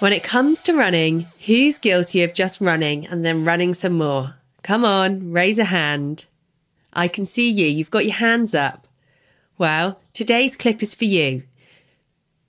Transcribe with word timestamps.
When 0.00 0.12
it 0.12 0.24
comes 0.24 0.60
to 0.64 0.74
running, 0.74 1.28
who's 1.46 1.78
guilty 1.78 2.22
of 2.24 2.34
just 2.34 2.60
running 2.60 3.06
and 3.06 3.24
then 3.24 3.44
running 3.44 3.74
some 3.74 3.96
more? 3.96 4.34
Come 4.62 4.84
on, 4.84 5.30
raise 5.30 5.58
a 5.58 5.64
hand. 5.64 6.24
I 6.92 7.06
can 7.06 7.24
see 7.24 7.48
you, 7.48 7.66
you've 7.66 7.92
got 7.92 8.04
your 8.04 8.14
hands 8.14 8.54
up. 8.54 8.88
Well, 9.56 10.00
today's 10.12 10.56
clip 10.56 10.82
is 10.82 10.96
for 10.96 11.04
you. 11.04 11.44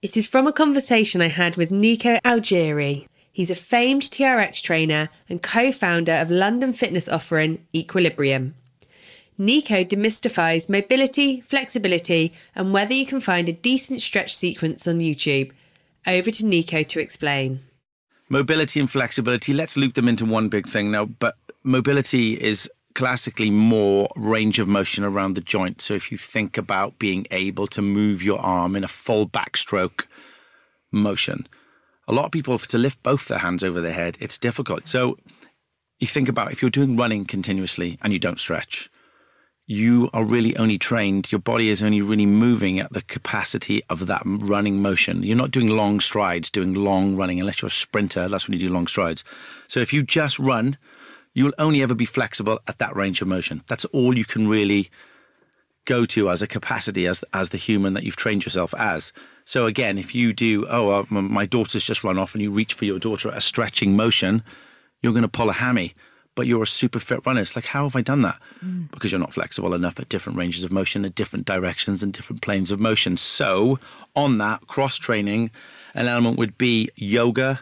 It 0.01 0.17
is 0.17 0.25
from 0.25 0.47
a 0.47 0.53
conversation 0.53 1.21
I 1.21 1.27
had 1.27 1.55
with 1.55 1.69
Niko 1.69 2.19
Algieri. 2.23 3.07
He's 3.31 3.51
a 3.51 3.55
famed 3.55 4.03
TRX 4.03 4.63
trainer 4.63 5.09
and 5.29 5.41
co 5.41 5.71
founder 5.71 6.13
of 6.13 6.31
London 6.31 6.73
fitness 6.73 7.07
offering 7.07 7.63
Equilibrium. 7.75 8.55
Niko 9.39 9.87
demystifies 9.87 10.69
mobility, 10.69 11.41
flexibility, 11.41 12.33
and 12.55 12.73
whether 12.73 12.93
you 12.93 13.05
can 13.05 13.19
find 13.19 13.47
a 13.47 13.53
decent 13.53 14.01
stretch 14.01 14.33
sequence 14.33 14.87
on 14.87 14.99
YouTube. 14.99 15.51
Over 16.07 16.31
to 16.31 16.43
Niko 16.43 16.87
to 16.87 16.99
explain. 16.99 17.61
Mobility 18.29 18.79
and 18.79 18.89
flexibility, 18.89 19.53
let's 19.53 19.77
loop 19.77 19.93
them 19.93 20.07
into 20.07 20.25
one 20.25 20.49
big 20.49 20.67
thing 20.67 20.91
now. 20.91 21.05
But 21.05 21.35
mobility 21.63 22.39
is 22.41 22.69
classically 22.93 23.49
more 23.49 24.07
range 24.15 24.59
of 24.59 24.67
motion 24.67 25.03
around 25.03 25.33
the 25.33 25.41
joint. 25.41 25.81
So 25.81 25.93
if 25.93 26.11
you 26.11 26.17
think 26.17 26.57
about 26.57 26.97
being 26.97 27.27
able 27.31 27.67
to 27.67 27.81
move 27.81 28.23
your 28.23 28.39
arm 28.39 28.75
in 28.75 28.83
a 28.83 28.87
full 28.87 29.27
backstroke 29.27 30.05
motion, 30.91 31.47
a 32.07 32.13
lot 32.13 32.25
of 32.25 32.31
people, 32.31 32.57
to 32.57 32.77
lift 32.77 33.01
both 33.03 33.27
their 33.27 33.39
hands 33.39 33.63
over 33.63 33.81
their 33.81 33.93
head, 33.93 34.17
it's 34.19 34.37
difficult. 34.37 34.87
So 34.87 35.17
you 35.99 36.07
think 36.07 36.29
about 36.29 36.51
if 36.51 36.61
you're 36.61 36.71
doing 36.71 36.95
running 36.95 37.25
continuously 37.25 37.97
and 38.01 38.13
you 38.13 38.19
don't 38.19 38.39
stretch, 38.39 38.89
you 39.67 40.09
are 40.13 40.23
really 40.23 40.55
only 40.57 40.77
trained, 40.77 41.31
your 41.31 41.39
body 41.39 41.69
is 41.69 41.81
only 41.81 42.01
really 42.01 42.27
moving 42.27 42.79
at 42.79 42.93
the 42.93 43.01
capacity 43.01 43.83
of 43.89 44.05
that 44.05 44.21
running 44.25 44.81
motion. 44.81 45.23
You're 45.23 45.35
not 45.35 45.51
doing 45.51 45.69
long 45.69 45.99
strides, 45.99 46.51
doing 46.51 46.75
long 46.75 47.15
running, 47.15 47.39
unless 47.39 47.61
you're 47.61 47.67
a 47.67 47.71
sprinter. 47.71 48.27
That's 48.27 48.47
when 48.47 48.57
you 48.57 48.67
do 48.67 48.73
long 48.73 48.85
strides. 48.85 49.23
So 49.67 49.79
if 49.79 49.91
you 49.91 50.03
just 50.03 50.37
run, 50.37 50.77
you 51.33 51.45
will 51.45 51.53
only 51.57 51.81
ever 51.81 51.95
be 51.95 52.05
flexible 52.05 52.59
at 52.67 52.77
that 52.77 52.95
range 52.95 53.21
of 53.21 53.27
motion. 53.27 53.63
That's 53.67 53.85
all 53.85 54.15
you 54.15 54.25
can 54.25 54.47
really 54.47 54.91
go 55.85 56.05
to 56.05 56.29
as 56.29 56.41
a 56.41 56.47
capacity 56.47 57.07
as 57.07 57.23
as 57.33 57.49
the 57.49 57.57
human 57.57 57.93
that 57.93 58.03
you've 58.03 58.15
trained 58.15 58.45
yourself 58.45 58.73
as. 58.77 59.13
So 59.45 59.65
again, 59.65 59.97
if 59.97 60.15
you 60.15 60.33
do, 60.33 60.65
oh, 60.67 61.05
my 61.09 61.45
daughter's 61.45 61.83
just 61.83 62.03
run 62.03 62.17
off, 62.17 62.33
and 62.33 62.41
you 62.41 62.51
reach 62.51 62.73
for 62.73 62.85
your 62.85 62.99
daughter 62.99 63.29
at 63.29 63.37
a 63.37 63.41
stretching 63.41 63.95
motion, 63.95 64.43
you're 65.01 65.13
going 65.13 65.21
to 65.23 65.27
pull 65.27 65.49
a 65.49 65.53
hammy 65.53 65.93
but 66.35 66.47
you're 66.47 66.63
a 66.63 66.67
super 66.67 66.99
fit 66.99 67.25
runner. 67.25 67.41
It's 67.41 67.55
like, 67.55 67.65
how 67.65 67.85
have 67.85 67.95
I 67.95 68.01
done 68.01 68.21
that? 68.21 68.37
Mm. 68.63 68.91
Because 68.91 69.11
you're 69.11 69.19
not 69.19 69.33
flexible 69.33 69.73
enough 69.73 69.99
at 69.99 70.09
different 70.09 70.37
ranges 70.37 70.63
of 70.63 70.71
motion, 70.71 71.05
at 71.05 71.15
different 71.15 71.45
directions, 71.45 72.03
and 72.03 72.13
different 72.13 72.41
planes 72.41 72.71
of 72.71 72.79
motion. 72.79 73.17
So, 73.17 73.79
on 74.15 74.37
that, 74.39 74.67
cross 74.67 74.97
training, 74.97 75.51
an 75.93 76.07
element 76.07 76.37
would 76.37 76.57
be 76.57 76.89
yoga, 76.95 77.61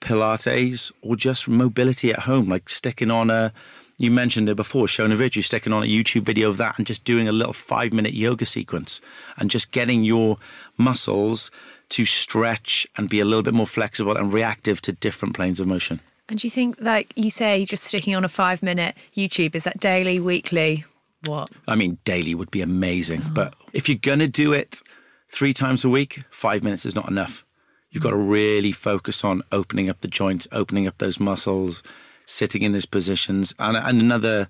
Pilates, 0.00 0.92
or 1.02 1.16
just 1.16 1.48
mobility 1.48 2.10
at 2.10 2.20
home, 2.20 2.48
like 2.48 2.68
sticking 2.68 3.10
on 3.10 3.30
a, 3.30 3.52
you 3.98 4.10
mentioned 4.10 4.48
it 4.48 4.56
before, 4.56 4.88
showing 4.88 5.12
a 5.12 5.16
video, 5.16 5.42
sticking 5.42 5.72
on 5.72 5.82
a 5.82 5.86
YouTube 5.86 6.22
video 6.22 6.50
of 6.50 6.58
that 6.58 6.76
and 6.76 6.86
just 6.86 7.04
doing 7.04 7.28
a 7.28 7.32
little 7.32 7.52
five 7.52 7.92
minute 7.92 8.12
yoga 8.12 8.44
sequence 8.44 9.00
and 9.38 9.50
just 9.50 9.70
getting 9.70 10.04
your 10.04 10.38
muscles 10.76 11.50
to 11.90 12.04
stretch 12.04 12.86
and 12.96 13.08
be 13.08 13.20
a 13.20 13.24
little 13.24 13.42
bit 13.42 13.54
more 13.54 13.66
flexible 13.66 14.16
and 14.16 14.32
reactive 14.32 14.82
to 14.82 14.92
different 14.92 15.34
planes 15.34 15.60
of 15.60 15.66
motion. 15.66 16.00
And 16.32 16.40
do 16.40 16.46
you 16.46 16.50
think, 16.50 16.80
like 16.80 17.12
you 17.14 17.28
say, 17.28 17.62
just 17.66 17.84
sticking 17.84 18.14
on 18.14 18.24
a 18.24 18.28
five 18.28 18.62
minute 18.62 18.96
YouTube, 19.14 19.54
is 19.54 19.64
that 19.64 19.78
daily, 19.80 20.18
weekly? 20.18 20.82
What? 21.26 21.50
I 21.68 21.74
mean, 21.74 21.98
daily 22.04 22.34
would 22.34 22.50
be 22.50 22.62
amazing. 22.62 23.20
Oh. 23.22 23.30
But 23.34 23.54
if 23.74 23.86
you're 23.86 23.98
going 23.98 24.20
to 24.20 24.28
do 24.28 24.54
it 24.54 24.80
three 25.28 25.52
times 25.52 25.84
a 25.84 25.90
week, 25.90 26.22
five 26.30 26.64
minutes 26.64 26.86
is 26.86 26.94
not 26.94 27.10
enough. 27.10 27.44
You've 27.90 28.02
got 28.02 28.12
to 28.12 28.16
really 28.16 28.72
focus 28.72 29.24
on 29.24 29.42
opening 29.52 29.90
up 29.90 30.00
the 30.00 30.08
joints, 30.08 30.48
opening 30.52 30.86
up 30.86 30.96
those 30.96 31.20
muscles, 31.20 31.82
sitting 32.24 32.62
in 32.62 32.72
these 32.72 32.86
positions. 32.86 33.54
And, 33.58 33.76
and 33.76 34.00
another 34.00 34.48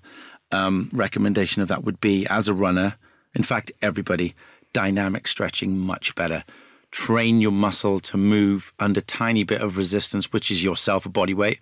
um, 0.53 0.89
recommendation 0.93 1.61
of 1.61 1.67
that 1.67 1.83
would 1.83 1.99
be 1.99 2.25
as 2.27 2.47
a 2.47 2.53
runner, 2.53 2.95
in 3.35 3.43
fact, 3.43 3.73
everybody, 3.81 4.35
dynamic 4.71 5.27
stretching 5.27 5.77
much 5.77 6.15
better 6.15 6.45
train 6.93 7.41
your 7.41 7.51
muscle 7.51 7.99
to 7.99 8.17
move 8.17 8.71
under 8.79 9.01
tiny 9.01 9.43
bit 9.43 9.61
of 9.61 9.77
resistance, 9.77 10.31
which 10.31 10.51
is 10.51 10.63
yourself 10.63 11.07
a 11.07 11.09
body 11.09 11.33
weight. 11.33 11.59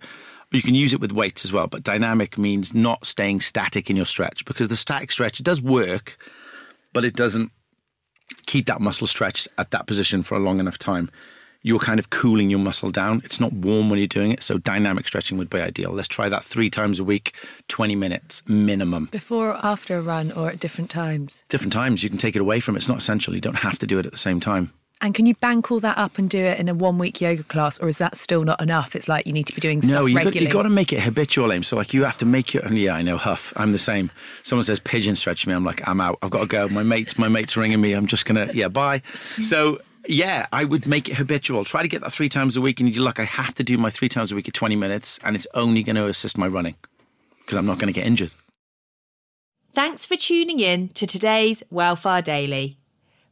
You 0.50 0.60
can 0.60 0.74
use 0.74 0.92
it 0.92 1.00
with 1.00 1.10
weights 1.10 1.46
as 1.46 1.52
well, 1.52 1.66
but 1.66 1.82
dynamic 1.82 2.36
means 2.36 2.74
not 2.74 3.06
staying 3.06 3.40
static 3.40 3.88
in 3.88 3.96
your 3.96 4.04
stretch 4.04 4.44
because 4.44 4.68
the 4.68 4.76
static 4.76 5.10
stretch 5.10 5.40
it 5.40 5.44
does 5.44 5.62
work, 5.62 6.18
but 6.92 7.06
it 7.06 7.16
doesn't 7.16 7.50
keep 8.46 8.66
that 8.66 8.82
muscle 8.82 9.06
stretched 9.06 9.48
at 9.56 9.70
that 9.70 9.86
position 9.86 10.22
for 10.22 10.36
a 10.36 10.38
long 10.38 10.60
enough 10.60 10.76
time. 10.76 11.10
You're 11.62 11.78
kind 11.78 11.98
of 11.98 12.10
cooling 12.10 12.50
your 12.50 12.58
muscle 12.58 12.90
down. 12.90 13.22
It's 13.24 13.40
not 13.40 13.54
warm 13.54 13.88
when 13.88 14.00
you're 14.00 14.08
doing 14.08 14.32
it, 14.32 14.42
so 14.42 14.58
dynamic 14.58 15.06
stretching 15.06 15.38
would 15.38 15.48
be 15.48 15.60
ideal. 15.60 15.92
Let's 15.92 16.08
try 16.08 16.28
that 16.28 16.44
three 16.44 16.68
times 16.68 17.00
a 17.00 17.04
week, 17.04 17.34
20 17.68 17.94
minutes 17.94 18.42
minimum. 18.46 19.08
Before 19.10 19.50
or 19.50 19.64
after 19.64 19.96
a 19.96 20.02
run 20.02 20.30
or 20.32 20.50
at 20.50 20.60
different 20.60 20.90
times? 20.90 21.42
Different 21.48 21.72
times. 21.72 22.02
You 22.02 22.10
can 22.10 22.18
take 22.18 22.36
it 22.36 22.42
away 22.42 22.60
from 22.60 22.74
it. 22.74 22.80
It's 22.80 22.88
not 22.88 22.98
essential. 22.98 23.34
You 23.34 23.40
don't 23.40 23.60
have 23.60 23.78
to 23.78 23.86
do 23.86 23.98
it 23.98 24.04
at 24.04 24.12
the 24.12 24.18
same 24.18 24.38
time. 24.38 24.72
And 25.02 25.14
can 25.14 25.26
you 25.26 25.34
bank 25.34 25.72
all 25.72 25.80
that 25.80 25.98
up 25.98 26.16
and 26.16 26.30
do 26.30 26.38
it 26.38 26.60
in 26.60 26.68
a 26.68 26.74
one 26.74 26.96
week 26.96 27.20
yoga 27.20 27.42
class, 27.42 27.80
or 27.80 27.88
is 27.88 27.98
that 27.98 28.16
still 28.16 28.44
not 28.44 28.62
enough? 28.62 28.94
It's 28.94 29.08
like 29.08 29.26
you 29.26 29.32
need 29.32 29.48
to 29.48 29.54
be 29.54 29.60
doing 29.60 29.82
stuff 29.82 29.92
no, 29.92 30.06
you 30.06 30.16
regularly. 30.16 30.44
No, 30.44 30.46
you 30.46 30.52
got 30.52 30.62
to 30.62 30.70
make 30.70 30.92
it 30.92 31.00
habitual, 31.00 31.52
aim. 31.52 31.64
So 31.64 31.76
like 31.76 31.92
you 31.92 32.04
have 32.04 32.16
to 32.18 32.24
make 32.24 32.54
your. 32.54 32.64
Yeah, 32.72 32.94
I 32.94 33.02
know, 33.02 33.16
Huff. 33.16 33.52
I'm 33.56 33.72
the 33.72 33.78
same. 33.78 34.12
Someone 34.44 34.62
says 34.62 34.78
pigeon 34.78 35.16
stretch 35.16 35.44
me. 35.44 35.54
I'm 35.54 35.64
like, 35.64 35.86
I'm 35.88 36.00
out. 36.00 36.18
I've 36.22 36.30
got 36.30 36.42
to 36.42 36.46
go. 36.46 36.68
My 36.68 36.84
mate, 36.84 37.18
my 37.18 37.26
mate's 37.26 37.56
ringing 37.56 37.80
me. 37.80 37.94
I'm 37.94 38.06
just 38.06 38.26
gonna. 38.26 38.48
Yeah, 38.54 38.68
bye. 38.68 39.02
So 39.38 39.80
yeah, 40.06 40.46
I 40.52 40.64
would 40.64 40.86
make 40.86 41.08
it 41.08 41.16
habitual. 41.16 41.64
Try 41.64 41.82
to 41.82 41.88
get 41.88 42.00
that 42.02 42.12
three 42.12 42.28
times 42.28 42.56
a 42.56 42.60
week, 42.60 42.78
and 42.78 42.94
you 42.94 43.02
look. 43.02 43.18
I 43.18 43.24
have 43.24 43.56
to 43.56 43.64
do 43.64 43.76
my 43.76 43.90
three 43.90 44.08
times 44.08 44.30
a 44.30 44.36
week 44.36 44.46
at 44.46 44.54
20 44.54 44.76
minutes, 44.76 45.18
and 45.24 45.34
it's 45.34 45.48
only 45.54 45.82
going 45.82 45.96
to 45.96 46.06
assist 46.06 46.38
my 46.38 46.46
running 46.46 46.76
because 47.40 47.58
I'm 47.58 47.66
not 47.66 47.78
going 47.78 47.92
to 47.92 47.98
get 47.98 48.06
injured. 48.06 48.30
Thanks 49.72 50.06
for 50.06 50.16
tuning 50.16 50.60
in 50.60 50.90
to 50.90 51.06
today's 51.06 51.62
Well 51.70 51.96
Far 51.96 52.22
Daily. 52.22 52.78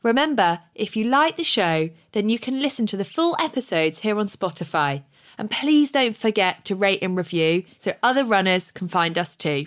Remember, 0.03 0.61
if 0.75 0.97
you 0.97 1.05
like 1.05 1.37
the 1.37 1.45
show, 1.45 1.91
then 2.13 2.31
you 2.31 2.39
can 2.39 2.61
listen 2.61 2.87
to 2.87 2.97
the 2.97 3.05
full 3.05 3.37
episodes 3.39 4.01
here 4.01 4.19
on 4.19 4.27
Spotify. 4.27 5.05
And 5.37 5.51
please 5.51 5.93
don't 5.93 6.17
forget 6.17 6.65
to 6.67 6.75
rate 6.75 7.03
and 7.03 7.17
review 7.17 7.65
so 7.79 7.93
other 8.03 8.25
runners 8.25 8.73
can 8.73 8.89
find 8.89 9.19
us 9.19 9.37
too. 9.37 9.67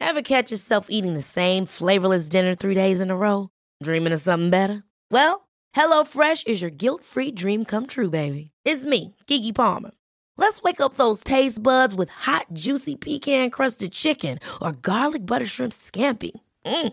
Ever 0.00 0.22
catch 0.22 0.50
yourself 0.50 0.86
eating 0.90 1.14
the 1.14 1.22
same 1.22 1.66
flavorless 1.66 2.28
dinner 2.28 2.54
three 2.54 2.74
days 2.74 3.00
in 3.00 3.10
a 3.10 3.16
row? 3.16 3.48
Dreaming 3.82 4.12
of 4.12 4.20
something 4.20 4.50
better? 4.50 4.84
Well, 5.10 5.48
HelloFresh 5.74 6.46
is 6.46 6.60
your 6.60 6.70
guilt 6.70 7.02
free 7.02 7.30
dream 7.30 7.64
come 7.64 7.86
true, 7.86 8.10
baby. 8.10 8.50
It's 8.64 8.84
me, 8.84 9.16
Keke 9.26 9.54
Palmer. 9.54 9.90
Let's 10.36 10.62
wake 10.62 10.80
up 10.80 10.94
those 10.94 11.24
taste 11.24 11.62
buds 11.62 11.94
with 11.94 12.10
hot, 12.10 12.46
juicy 12.52 12.94
pecan 12.94 13.50
crusted 13.50 13.92
chicken 13.92 14.38
or 14.60 14.72
garlic 14.72 15.24
butter 15.24 15.46
shrimp 15.46 15.72
scampi. 15.72 16.32
Mm. 16.64 16.92